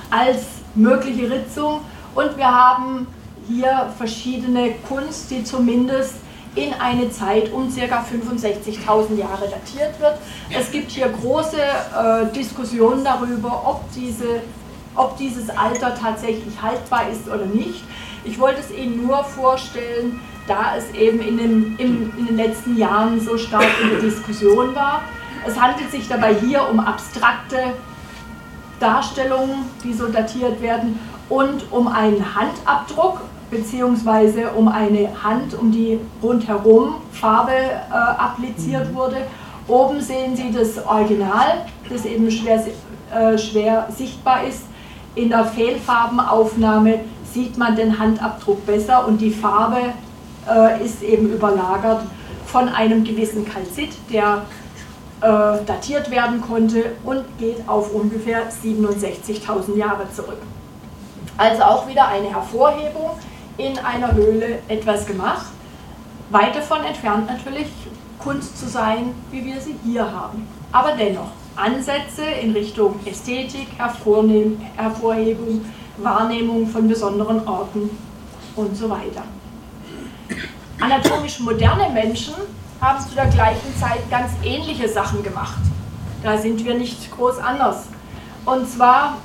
[0.09, 1.81] als mögliche Ritzung
[2.15, 3.05] und wir haben
[3.49, 6.15] hier verschiedene Kunst, die zumindest
[6.55, 8.03] in eine Zeit um ca.
[8.03, 10.17] 65.000 Jahre datiert wird.
[10.49, 14.41] Es gibt hier große äh, Diskussionen darüber, ob, diese,
[14.95, 17.83] ob dieses Alter tatsächlich haltbar ist oder nicht.
[18.23, 22.77] Ich wollte es Ihnen nur vorstellen, da es eben in den, in, in den letzten
[22.77, 25.01] Jahren so stark in der Diskussion war.
[25.47, 27.73] Es handelt sich dabei hier um abstrakte
[28.79, 35.99] Darstellungen, die so datiert werden, und um einen Handabdruck beziehungsweise um eine Hand, um die
[36.21, 38.95] rundherum Farbe äh, appliziert mhm.
[38.95, 39.17] wurde.
[39.67, 42.63] Oben sehen Sie das Original, das eben schwer,
[43.13, 44.63] äh, schwer sichtbar ist.
[45.15, 49.93] In der Fehlfarbenaufnahme sieht man den Handabdruck besser und die Farbe
[50.49, 52.01] äh, ist eben überlagert
[52.45, 54.43] von einem gewissen Kalzit, der
[55.21, 60.39] äh, datiert werden konnte und geht auf ungefähr 67.000 Jahre zurück.
[61.37, 63.11] Also auch wieder eine Hervorhebung
[63.59, 65.47] in einer Höhle etwas gemacht.
[66.31, 67.67] Weit davon entfernt natürlich
[68.17, 70.47] Kunst zu sein, wie wir sie hier haben.
[70.71, 75.65] Aber dennoch Ansätze in Richtung Ästhetik, Hervorhebung,
[75.97, 77.89] Wahrnehmung von besonderen Orten
[78.55, 79.23] und so weiter.
[80.79, 82.35] Anatomisch moderne Menschen
[82.79, 85.59] haben zu der gleichen Zeit ganz ähnliche Sachen gemacht.
[86.23, 87.87] Da sind wir nicht groß anders.
[88.45, 89.17] Und zwar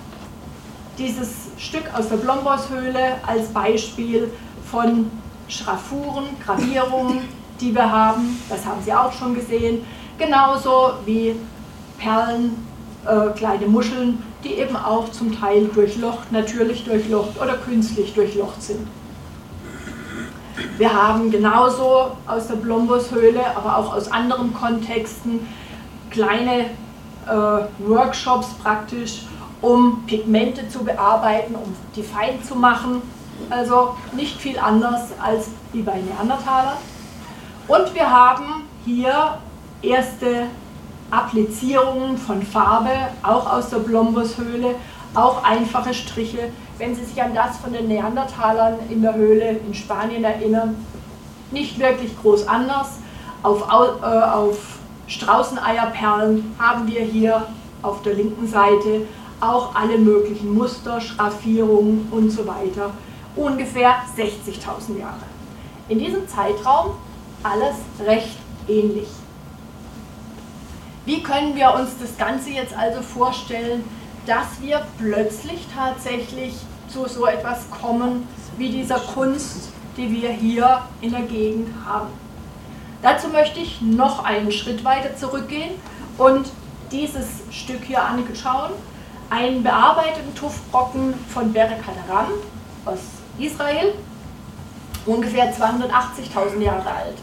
[0.98, 4.30] dieses Stück aus der Blomboshöhle als Beispiel
[4.70, 5.10] von
[5.48, 7.20] Schraffuren, Gravierungen,
[7.60, 8.40] die wir haben.
[8.48, 9.84] Das haben Sie auch schon gesehen.
[10.18, 11.36] Genauso wie
[11.98, 12.66] Perlen,
[13.06, 18.86] äh, kleine Muscheln, die eben auch zum Teil durchlocht, natürlich durchlocht oder künstlich durchlocht sind.
[20.76, 25.46] Wir haben genauso aus der Blombushöhle, aber auch aus anderen Kontexten
[26.10, 26.66] kleine
[27.26, 29.22] äh, Workshops praktisch,
[29.64, 33.00] um Pigmente zu bearbeiten, um die fein zu machen.
[33.48, 36.76] Also nicht viel anders als wie bei Neandertalern.
[37.66, 39.38] Und wir haben hier
[39.80, 40.46] erste
[41.10, 42.90] Applizierungen von Farbe,
[43.22, 44.74] auch aus der Blombushöhle,
[45.14, 46.50] auch einfache Striche.
[46.76, 50.76] Wenn Sie sich an das von den Neandertalern in der Höhle in Spanien erinnern,
[51.50, 52.98] nicht wirklich groß anders.
[53.42, 54.58] Auf, äh, auf
[55.06, 57.46] Straußeneierperlen haben wir hier
[57.82, 59.06] auf der linken Seite
[59.40, 62.90] auch alle möglichen Muster, Schraffierungen und so weiter.
[63.36, 65.24] Ungefähr 60.000 Jahre.
[65.88, 66.92] In diesem Zeitraum
[67.42, 69.08] alles recht ähnlich.
[71.04, 73.84] Wie können wir uns das Ganze jetzt also vorstellen,
[74.26, 76.54] dass wir plötzlich tatsächlich
[76.88, 79.68] zu so etwas kommen wie dieser Kunst,
[79.98, 82.08] die wir hier in der Gegend haben?
[83.02, 85.72] Dazu möchte ich noch einen Schritt weiter zurückgehen
[86.16, 86.48] und
[86.90, 88.72] dieses Stück hier anschauen.
[89.34, 92.28] Einen bearbeiteten Tuffbrocken von Berek Hadaram
[92.84, 93.00] aus
[93.36, 93.94] Israel,
[95.06, 97.16] ungefähr 280.000 Jahre alt.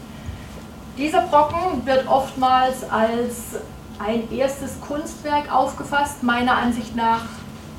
[0.98, 3.56] Dieser Brocken wird oftmals als
[3.98, 6.22] ein erstes Kunstwerk aufgefasst.
[6.22, 7.24] Meiner Ansicht nach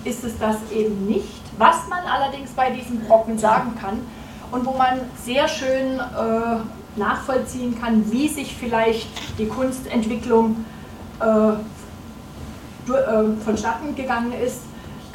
[0.04, 1.44] ist es das eben nicht.
[1.60, 4.00] Was man allerdings bei diesem Brocken sagen kann
[4.50, 10.66] und wo man sehr schön äh, nachvollziehen kann, wie sich vielleicht die Kunstentwicklung
[11.20, 11.54] äh,
[13.44, 14.62] vonstatten gegangen ist,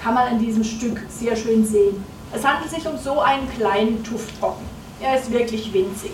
[0.03, 2.05] kann man in diesem Stück sehr schön sehen.
[2.33, 4.65] Es handelt sich um so einen kleinen Tuftbrocken.
[5.01, 6.13] Er ist wirklich winzig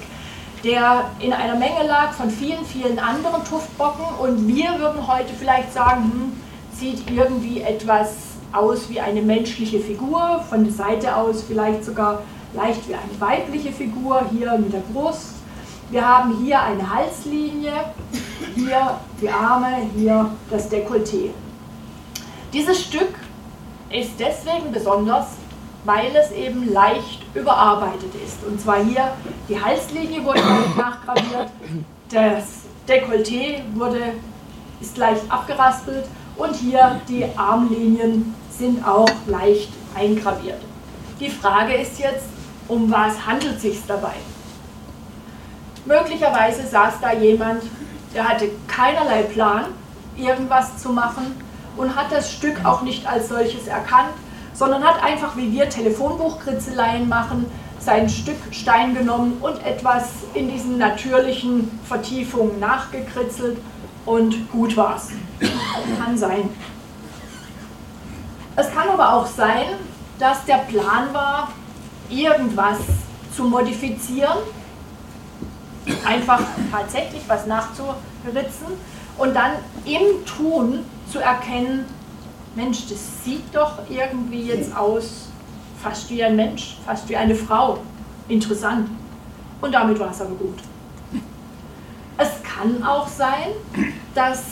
[0.64, 5.73] der in einer Menge lag von vielen, vielen anderen Tuftbocken und wir würden heute vielleicht
[5.73, 6.33] sagen, hm,
[6.73, 8.14] sieht irgendwie etwas
[8.53, 12.23] aus wie eine menschliche Figur, von der Seite aus vielleicht sogar
[12.55, 15.35] leicht wie eine weibliche Figur, hier mit der Brust.
[15.90, 17.73] Wir haben hier eine Halslinie,
[18.55, 21.31] hier die Arme, hier das Dekolleté.
[22.55, 23.17] Dieses Stück
[23.90, 25.27] ist deswegen besonders,
[25.85, 28.45] weil es eben leicht überarbeitet ist.
[28.47, 29.11] Und zwar hier,
[29.49, 30.38] die Halslinie wurde
[30.77, 31.51] nachgraviert,
[32.11, 32.45] das
[32.88, 34.12] Dekolleté wurde,
[34.81, 36.05] ist leicht abgeraspelt
[36.37, 40.62] und hier die Armlinien sind auch leicht eingraviert.
[41.19, 42.27] Die Frage ist jetzt,
[42.69, 44.14] um was handelt es sich dabei?
[45.85, 47.64] Möglicherweise saß da jemand,
[48.14, 49.64] der hatte keinerlei Plan,
[50.17, 51.43] irgendwas zu machen
[51.76, 54.14] und hat das Stück auch nicht als solches erkannt,
[54.52, 57.46] sondern hat einfach, wie wir Telefonbuchkritzeleien machen,
[57.80, 63.58] sein Stück Stein genommen und etwas in diesen natürlichen Vertiefungen nachgekritzelt
[64.06, 65.08] und gut war's.
[65.98, 66.48] Kann sein.
[68.56, 69.66] Es kann aber auch sein,
[70.18, 71.48] dass der Plan war,
[72.08, 72.78] irgendwas
[73.34, 74.38] zu modifizieren,
[76.04, 78.68] einfach tatsächlich was nachzuritzen
[79.18, 79.52] und dann
[79.84, 81.85] im Tun zu erkennen,
[82.55, 85.29] Mensch, das sieht doch irgendwie jetzt aus,
[85.83, 87.79] fast wie ein Mensch, fast wie eine Frau.
[88.29, 88.88] Interessant.
[89.61, 90.59] Und damit war es aber gut.
[92.17, 93.51] Es kann auch sein,
[94.14, 94.45] dass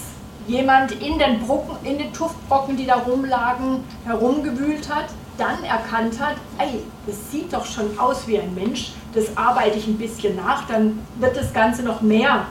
[0.48, 5.06] jemand in den, Brocken, in den Tuftbrocken, die da rumlagen, herumgewühlt hat,
[5.38, 9.86] dann erkannt hat, ey, das sieht doch schon aus wie ein Mensch, das arbeite ich
[9.86, 12.46] ein bisschen nach, dann wird das Ganze noch mehr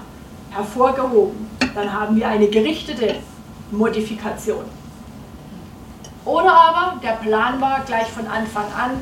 [0.51, 1.49] hervorgehoben.
[1.75, 3.15] Dann haben wir eine gerichtete
[3.71, 4.65] Modifikation.
[6.25, 9.01] Oder aber der Plan war gleich von Anfang an,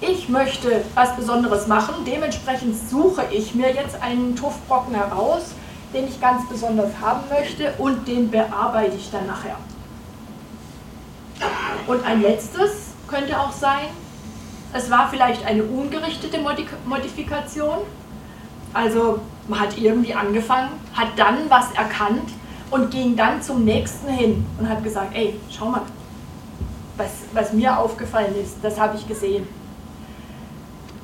[0.00, 5.52] ich möchte was Besonderes machen, dementsprechend suche ich mir jetzt einen Tuffbrocken heraus,
[5.92, 9.56] den ich ganz besonders haben möchte und den bearbeite ich dann nachher.
[11.86, 13.88] Und ein letztes könnte auch sein,
[14.72, 16.38] es war vielleicht eine ungerichtete
[16.86, 17.78] Modifikation,
[18.72, 22.30] also man hat irgendwie angefangen, hat dann was erkannt
[22.70, 25.82] und ging dann zum nächsten hin und hat gesagt, ey, schau mal,
[26.96, 29.46] was, was mir aufgefallen ist, das habe ich gesehen.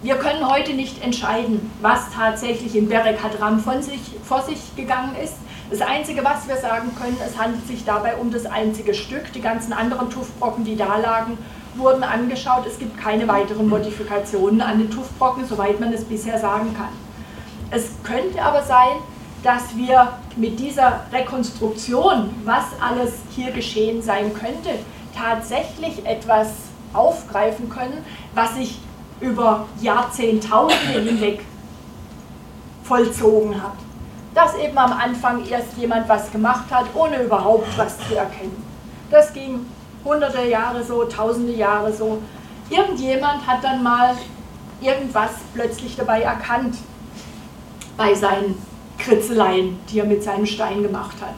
[0.02, 5.16] Wir können heute nicht entscheiden, was tatsächlich in Berek Hadram von sich, vor sich gegangen
[5.22, 5.34] ist.
[5.70, 9.32] Das Einzige, was wir sagen können, es handelt sich dabei um das einzige Stück.
[9.32, 11.38] Die ganzen anderen Tuffbrocken, die da lagen,
[11.74, 12.66] wurden angeschaut.
[12.66, 16.90] Es gibt keine weiteren Modifikationen an den Tuffbrocken, soweit man es bisher sagen kann.
[17.70, 18.98] Es könnte aber sein,
[19.46, 24.70] dass wir mit dieser Rekonstruktion, was alles hier geschehen sein könnte,
[25.16, 26.48] tatsächlich etwas
[26.92, 28.80] aufgreifen können, was sich
[29.20, 31.44] über Jahrzehntausende hinweg
[32.82, 33.76] vollzogen hat.
[34.34, 38.64] Dass eben am Anfang erst jemand was gemacht hat, ohne überhaupt was zu erkennen.
[39.12, 39.64] Das ging
[40.04, 42.20] hunderte Jahre so, tausende Jahre so.
[42.68, 44.16] Irgendjemand hat dann mal
[44.80, 46.78] irgendwas plötzlich dabei erkannt
[47.96, 48.60] bei seinen
[48.98, 51.34] Kritzeleien, die er mit seinem Stein gemacht hat.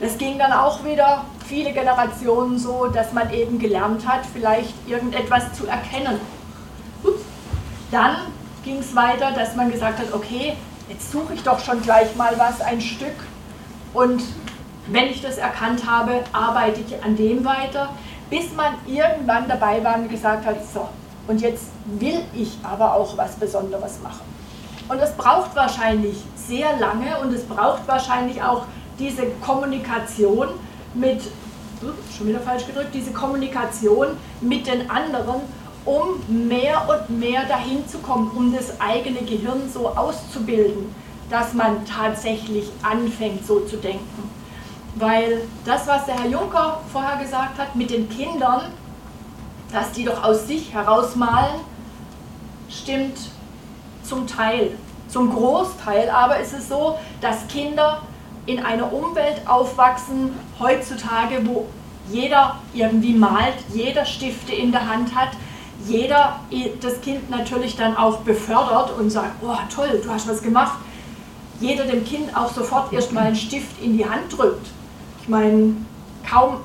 [0.00, 5.52] Das ging dann auch wieder viele Generationen so, dass man eben gelernt hat, vielleicht irgendetwas
[5.54, 6.20] zu erkennen.
[7.90, 8.16] Dann
[8.64, 10.54] ging es weiter, dass man gesagt hat, okay,
[10.88, 13.14] jetzt suche ich doch schon gleich mal was, ein Stück.
[13.94, 14.22] Und
[14.88, 17.90] wenn ich das erkannt habe, arbeite ich an dem weiter,
[18.28, 20.88] bis man irgendwann dabei war und gesagt hat, so,
[21.28, 24.22] und jetzt will ich aber auch was Besonderes machen.
[24.88, 26.16] Und es braucht wahrscheinlich
[26.46, 28.64] sehr lange und es braucht wahrscheinlich auch
[28.98, 30.48] diese Kommunikation
[30.94, 31.22] mit,
[32.16, 34.08] schon wieder falsch gedrückt, diese Kommunikation
[34.40, 35.42] mit den anderen,
[35.84, 40.94] um mehr und mehr dahin zu kommen, um das eigene Gehirn so auszubilden,
[41.30, 44.30] dass man tatsächlich anfängt, so zu denken.
[44.96, 48.72] Weil das, was der Herr Juncker vorher gesagt hat, mit den Kindern,
[49.72, 51.60] dass die doch aus sich herausmalen,
[52.70, 53.18] stimmt
[54.02, 54.72] zum Teil,
[55.16, 58.02] zum Großteil, aber ist es so, dass Kinder
[58.44, 61.64] in einer Umwelt aufwachsen, heutzutage, wo
[62.10, 65.30] jeder irgendwie malt, jeder Stifte in der Hand hat,
[65.86, 66.40] jeder
[66.82, 70.76] das Kind natürlich dann auch befördert und sagt, oh toll, du hast was gemacht.
[71.60, 74.66] Jeder dem Kind auch sofort erstmal einen Stift in die Hand drückt.
[75.22, 75.76] Ich meine,
[76.28, 76.58] kaum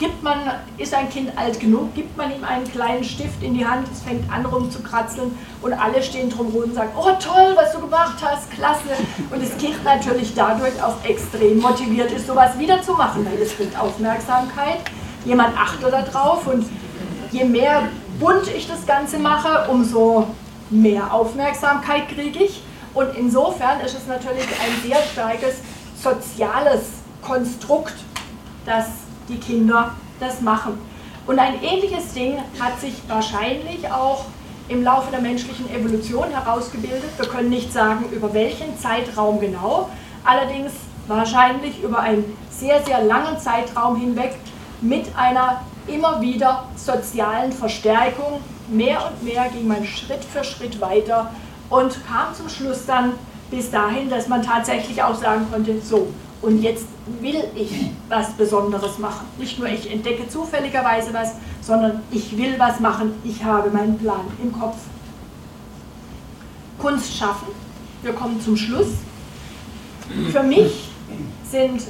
[0.00, 0.38] gibt man,
[0.78, 4.00] ist ein Kind alt genug, gibt man ihm einen kleinen Stift in die Hand, es
[4.00, 8.50] fängt an rumzukratzeln und alle stehen drumherum und sagen, oh toll, was du gemacht hast,
[8.50, 8.96] klasse.
[9.30, 13.52] Und das Kind natürlich dadurch auch extrem motiviert ist, sowas wieder zu machen, weil es
[13.52, 14.78] bringt Aufmerksamkeit,
[15.26, 16.64] jemand achtet darauf und
[17.30, 17.82] je mehr
[18.18, 20.26] bunt ich das Ganze mache, umso
[20.70, 22.62] mehr Aufmerksamkeit kriege ich.
[22.94, 25.56] Und insofern ist es natürlich ein sehr starkes
[26.02, 26.80] soziales
[27.22, 27.94] Konstrukt,
[28.64, 28.86] dass
[29.30, 30.78] die Kinder das machen.
[31.26, 34.24] Und ein ähnliches Ding hat sich wahrscheinlich auch
[34.68, 37.10] im Laufe der menschlichen Evolution herausgebildet.
[37.16, 39.88] Wir können nicht sagen, über welchen Zeitraum genau,
[40.24, 40.72] allerdings
[41.06, 44.36] wahrscheinlich über einen sehr, sehr langen Zeitraum hinweg
[44.80, 48.40] mit einer immer wieder sozialen Verstärkung.
[48.68, 51.32] Mehr und mehr ging man Schritt für Schritt weiter
[51.68, 53.12] und kam zum Schluss dann
[53.50, 56.08] bis dahin, dass man tatsächlich auch sagen konnte, so,
[56.42, 56.86] und jetzt
[57.20, 59.26] will ich was Besonderes machen.
[59.38, 64.26] Nicht nur ich entdecke zufälligerweise was, sondern ich will was machen, ich habe meinen Plan
[64.42, 64.76] im Kopf.
[66.78, 67.48] Kunst schaffen,
[68.02, 68.88] wir kommen zum Schluss.
[70.32, 70.88] Für mich
[71.50, 71.82] sind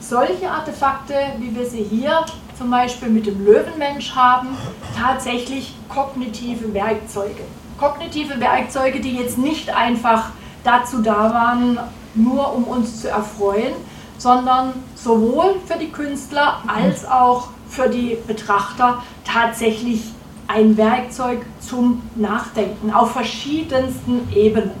[0.00, 2.24] solche Artefakte, wie wir sie hier
[2.56, 4.48] zum Beispiel mit dem Löwenmensch haben,
[4.96, 7.42] tatsächlich kognitive Werkzeuge.
[7.78, 10.30] Kognitive Werkzeuge, die jetzt nicht einfach
[10.62, 11.78] dazu da waren,
[12.14, 13.74] nur um uns zu erfreuen,
[14.18, 20.02] sondern sowohl für die Künstler als auch für die Betrachter tatsächlich
[20.46, 24.72] ein Werkzeug zum Nachdenken auf verschiedensten Ebenen.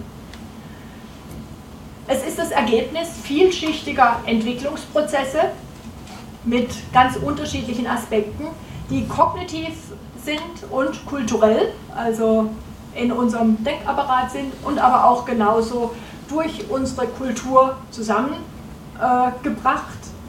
[2.08, 5.52] Es ist das Ergebnis vielschichtiger Entwicklungsprozesse
[6.44, 8.48] mit ganz unterschiedlichen Aspekten,
[8.90, 9.70] die kognitiv
[10.24, 12.50] sind und kulturell, also
[12.94, 15.92] in unserem Denkapparat sind und aber auch genauso
[16.30, 18.40] durch unsere Kultur zusammengebracht,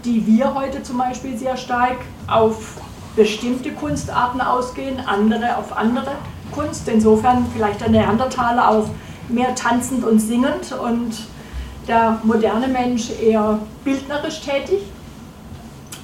[0.04, 1.98] die wir heute zum Beispiel sehr stark
[2.28, 2.78] auf
[3.16, 6.12] bestimmte Kunstarten ausgehen, andere auf andere
[6.52, 6.88] Kunst.
[6.88, 8.88] Insofern vielleicht der Neandertaler auch
[9.30, 11.14] mehr tanzend und singend und
[11.88, 14.82] der moderne Mensch eher bildnerisch tätig.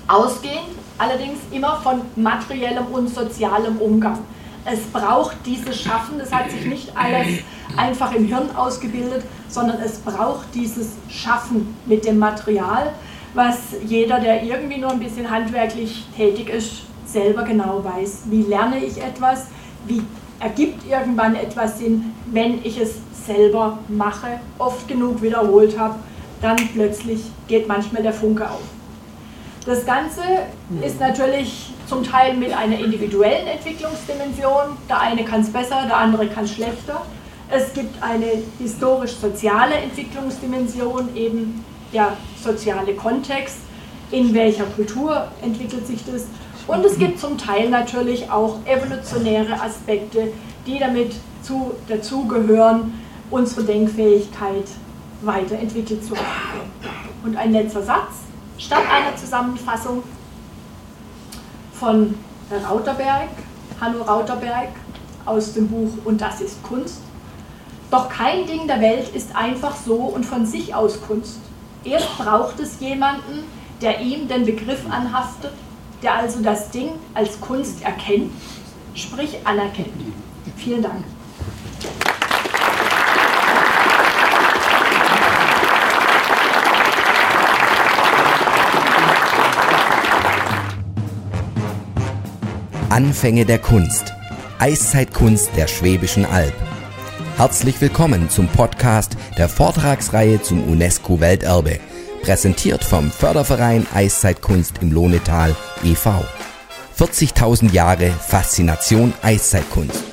[0.08, 4.20] Ausgehend allerdings immer von materiellem und sozialem Umgang.
[4.66, 7.40] Es braucht dieses Schaffen, das hat sich nicht alles
[7.78, 12.94] einfach im Hirn ausgebildet, sondern es braucht dieses Schaffen mit dem Material,
[13.34, 18.24] was jeder, der irgendwie nur ein bisschen handwerklich tätig ist, selber genau weiß.
[18.26, 19.48] Wie lerne ich etwas?
[19.86, 20.02] Wie
[20.40, 22.96] ergibt irgendwann etwas Sinn, wenn ich es
[23.26, 25.96] selber mache, oft genug wiederholt habe,
[26.42, 28.62] dann plötzlich geht manchmal der Funke auf.
[29.66, 30.22] Das Ganze
[30.82, 34.78] ist natürlich zum Teil mit einer individuellen Entwicklungsdimension.
[34.88, 37.02] Der eine kann es besser, der andere kann es schlechter.
[37.50, 43.60] Es gibt eine historisch-soziale Entwicklungsdimension, eben der soziale Kontext,
[44.12, 46.26] in welcher Kultur entwickelt sich das.
[46.68, 50.34] Und es gibt zum Teil natürlich auch evolutionäre Aspekte,
[50.66, 52.94] die damit zu, dazugehören,
[53.30, 54.66] unsere Denkfähigkeit
[55.22, 56.70] weiterentwickelt zu haben.
[57.24, 58.24] Und ein letzter Satz,
[58.58, 60.04] statt einer Zusammenfassung
[61.74, 62.16] von
[62.70, 63.30] Rauterberg,
[63.80, 64.70] Hanno Rauterberg
[65.26, 67.02] aus dem Buch Und das ist Kunst.
[67.90, 71.40] Doch kein Ding der Welt ist einfach so und von sich aus Kunst.
[71.86, 73.46] Erst braucht es jemanden,
[73.82, 75.54] der ihm den Begriff anhaftet,
[76.04, 78.32] der also das Ding als Kunst erkennt,
[78.94, 79.88] sprich anerkennt.
[80.58, 81.04] Vielen Dank.
[92.90, 94.14] Anfänge der Kunst.
[94.60, 96.56] Eiszeitkunst der Schwäbischen Alb.
[97.38, 101.80] Herzlich willkommen zum Podcast der Vortragsreihe zum UNESCO-Welterbe.
[102.24, 106.26] Präsentiert vom Förderverein Eiszeitkunst im Lohnetal e.V.
[106.98, 110.04] 40.000 Jahre Faszination Eiszeitkunst.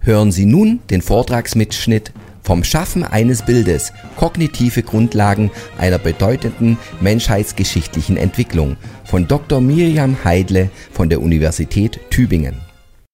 [0.00, 2.12] Hören Sie nun den Vortragsmitschnitt
[2.44, 9.60] vom Schaffen eines Bildes kognitive Grundlagen einer bedeutenden menschheitsgeschichtlichen Entwicklung von Dr.
[9.60, 12.73] Miriam Heidle von der Universität Tübingen.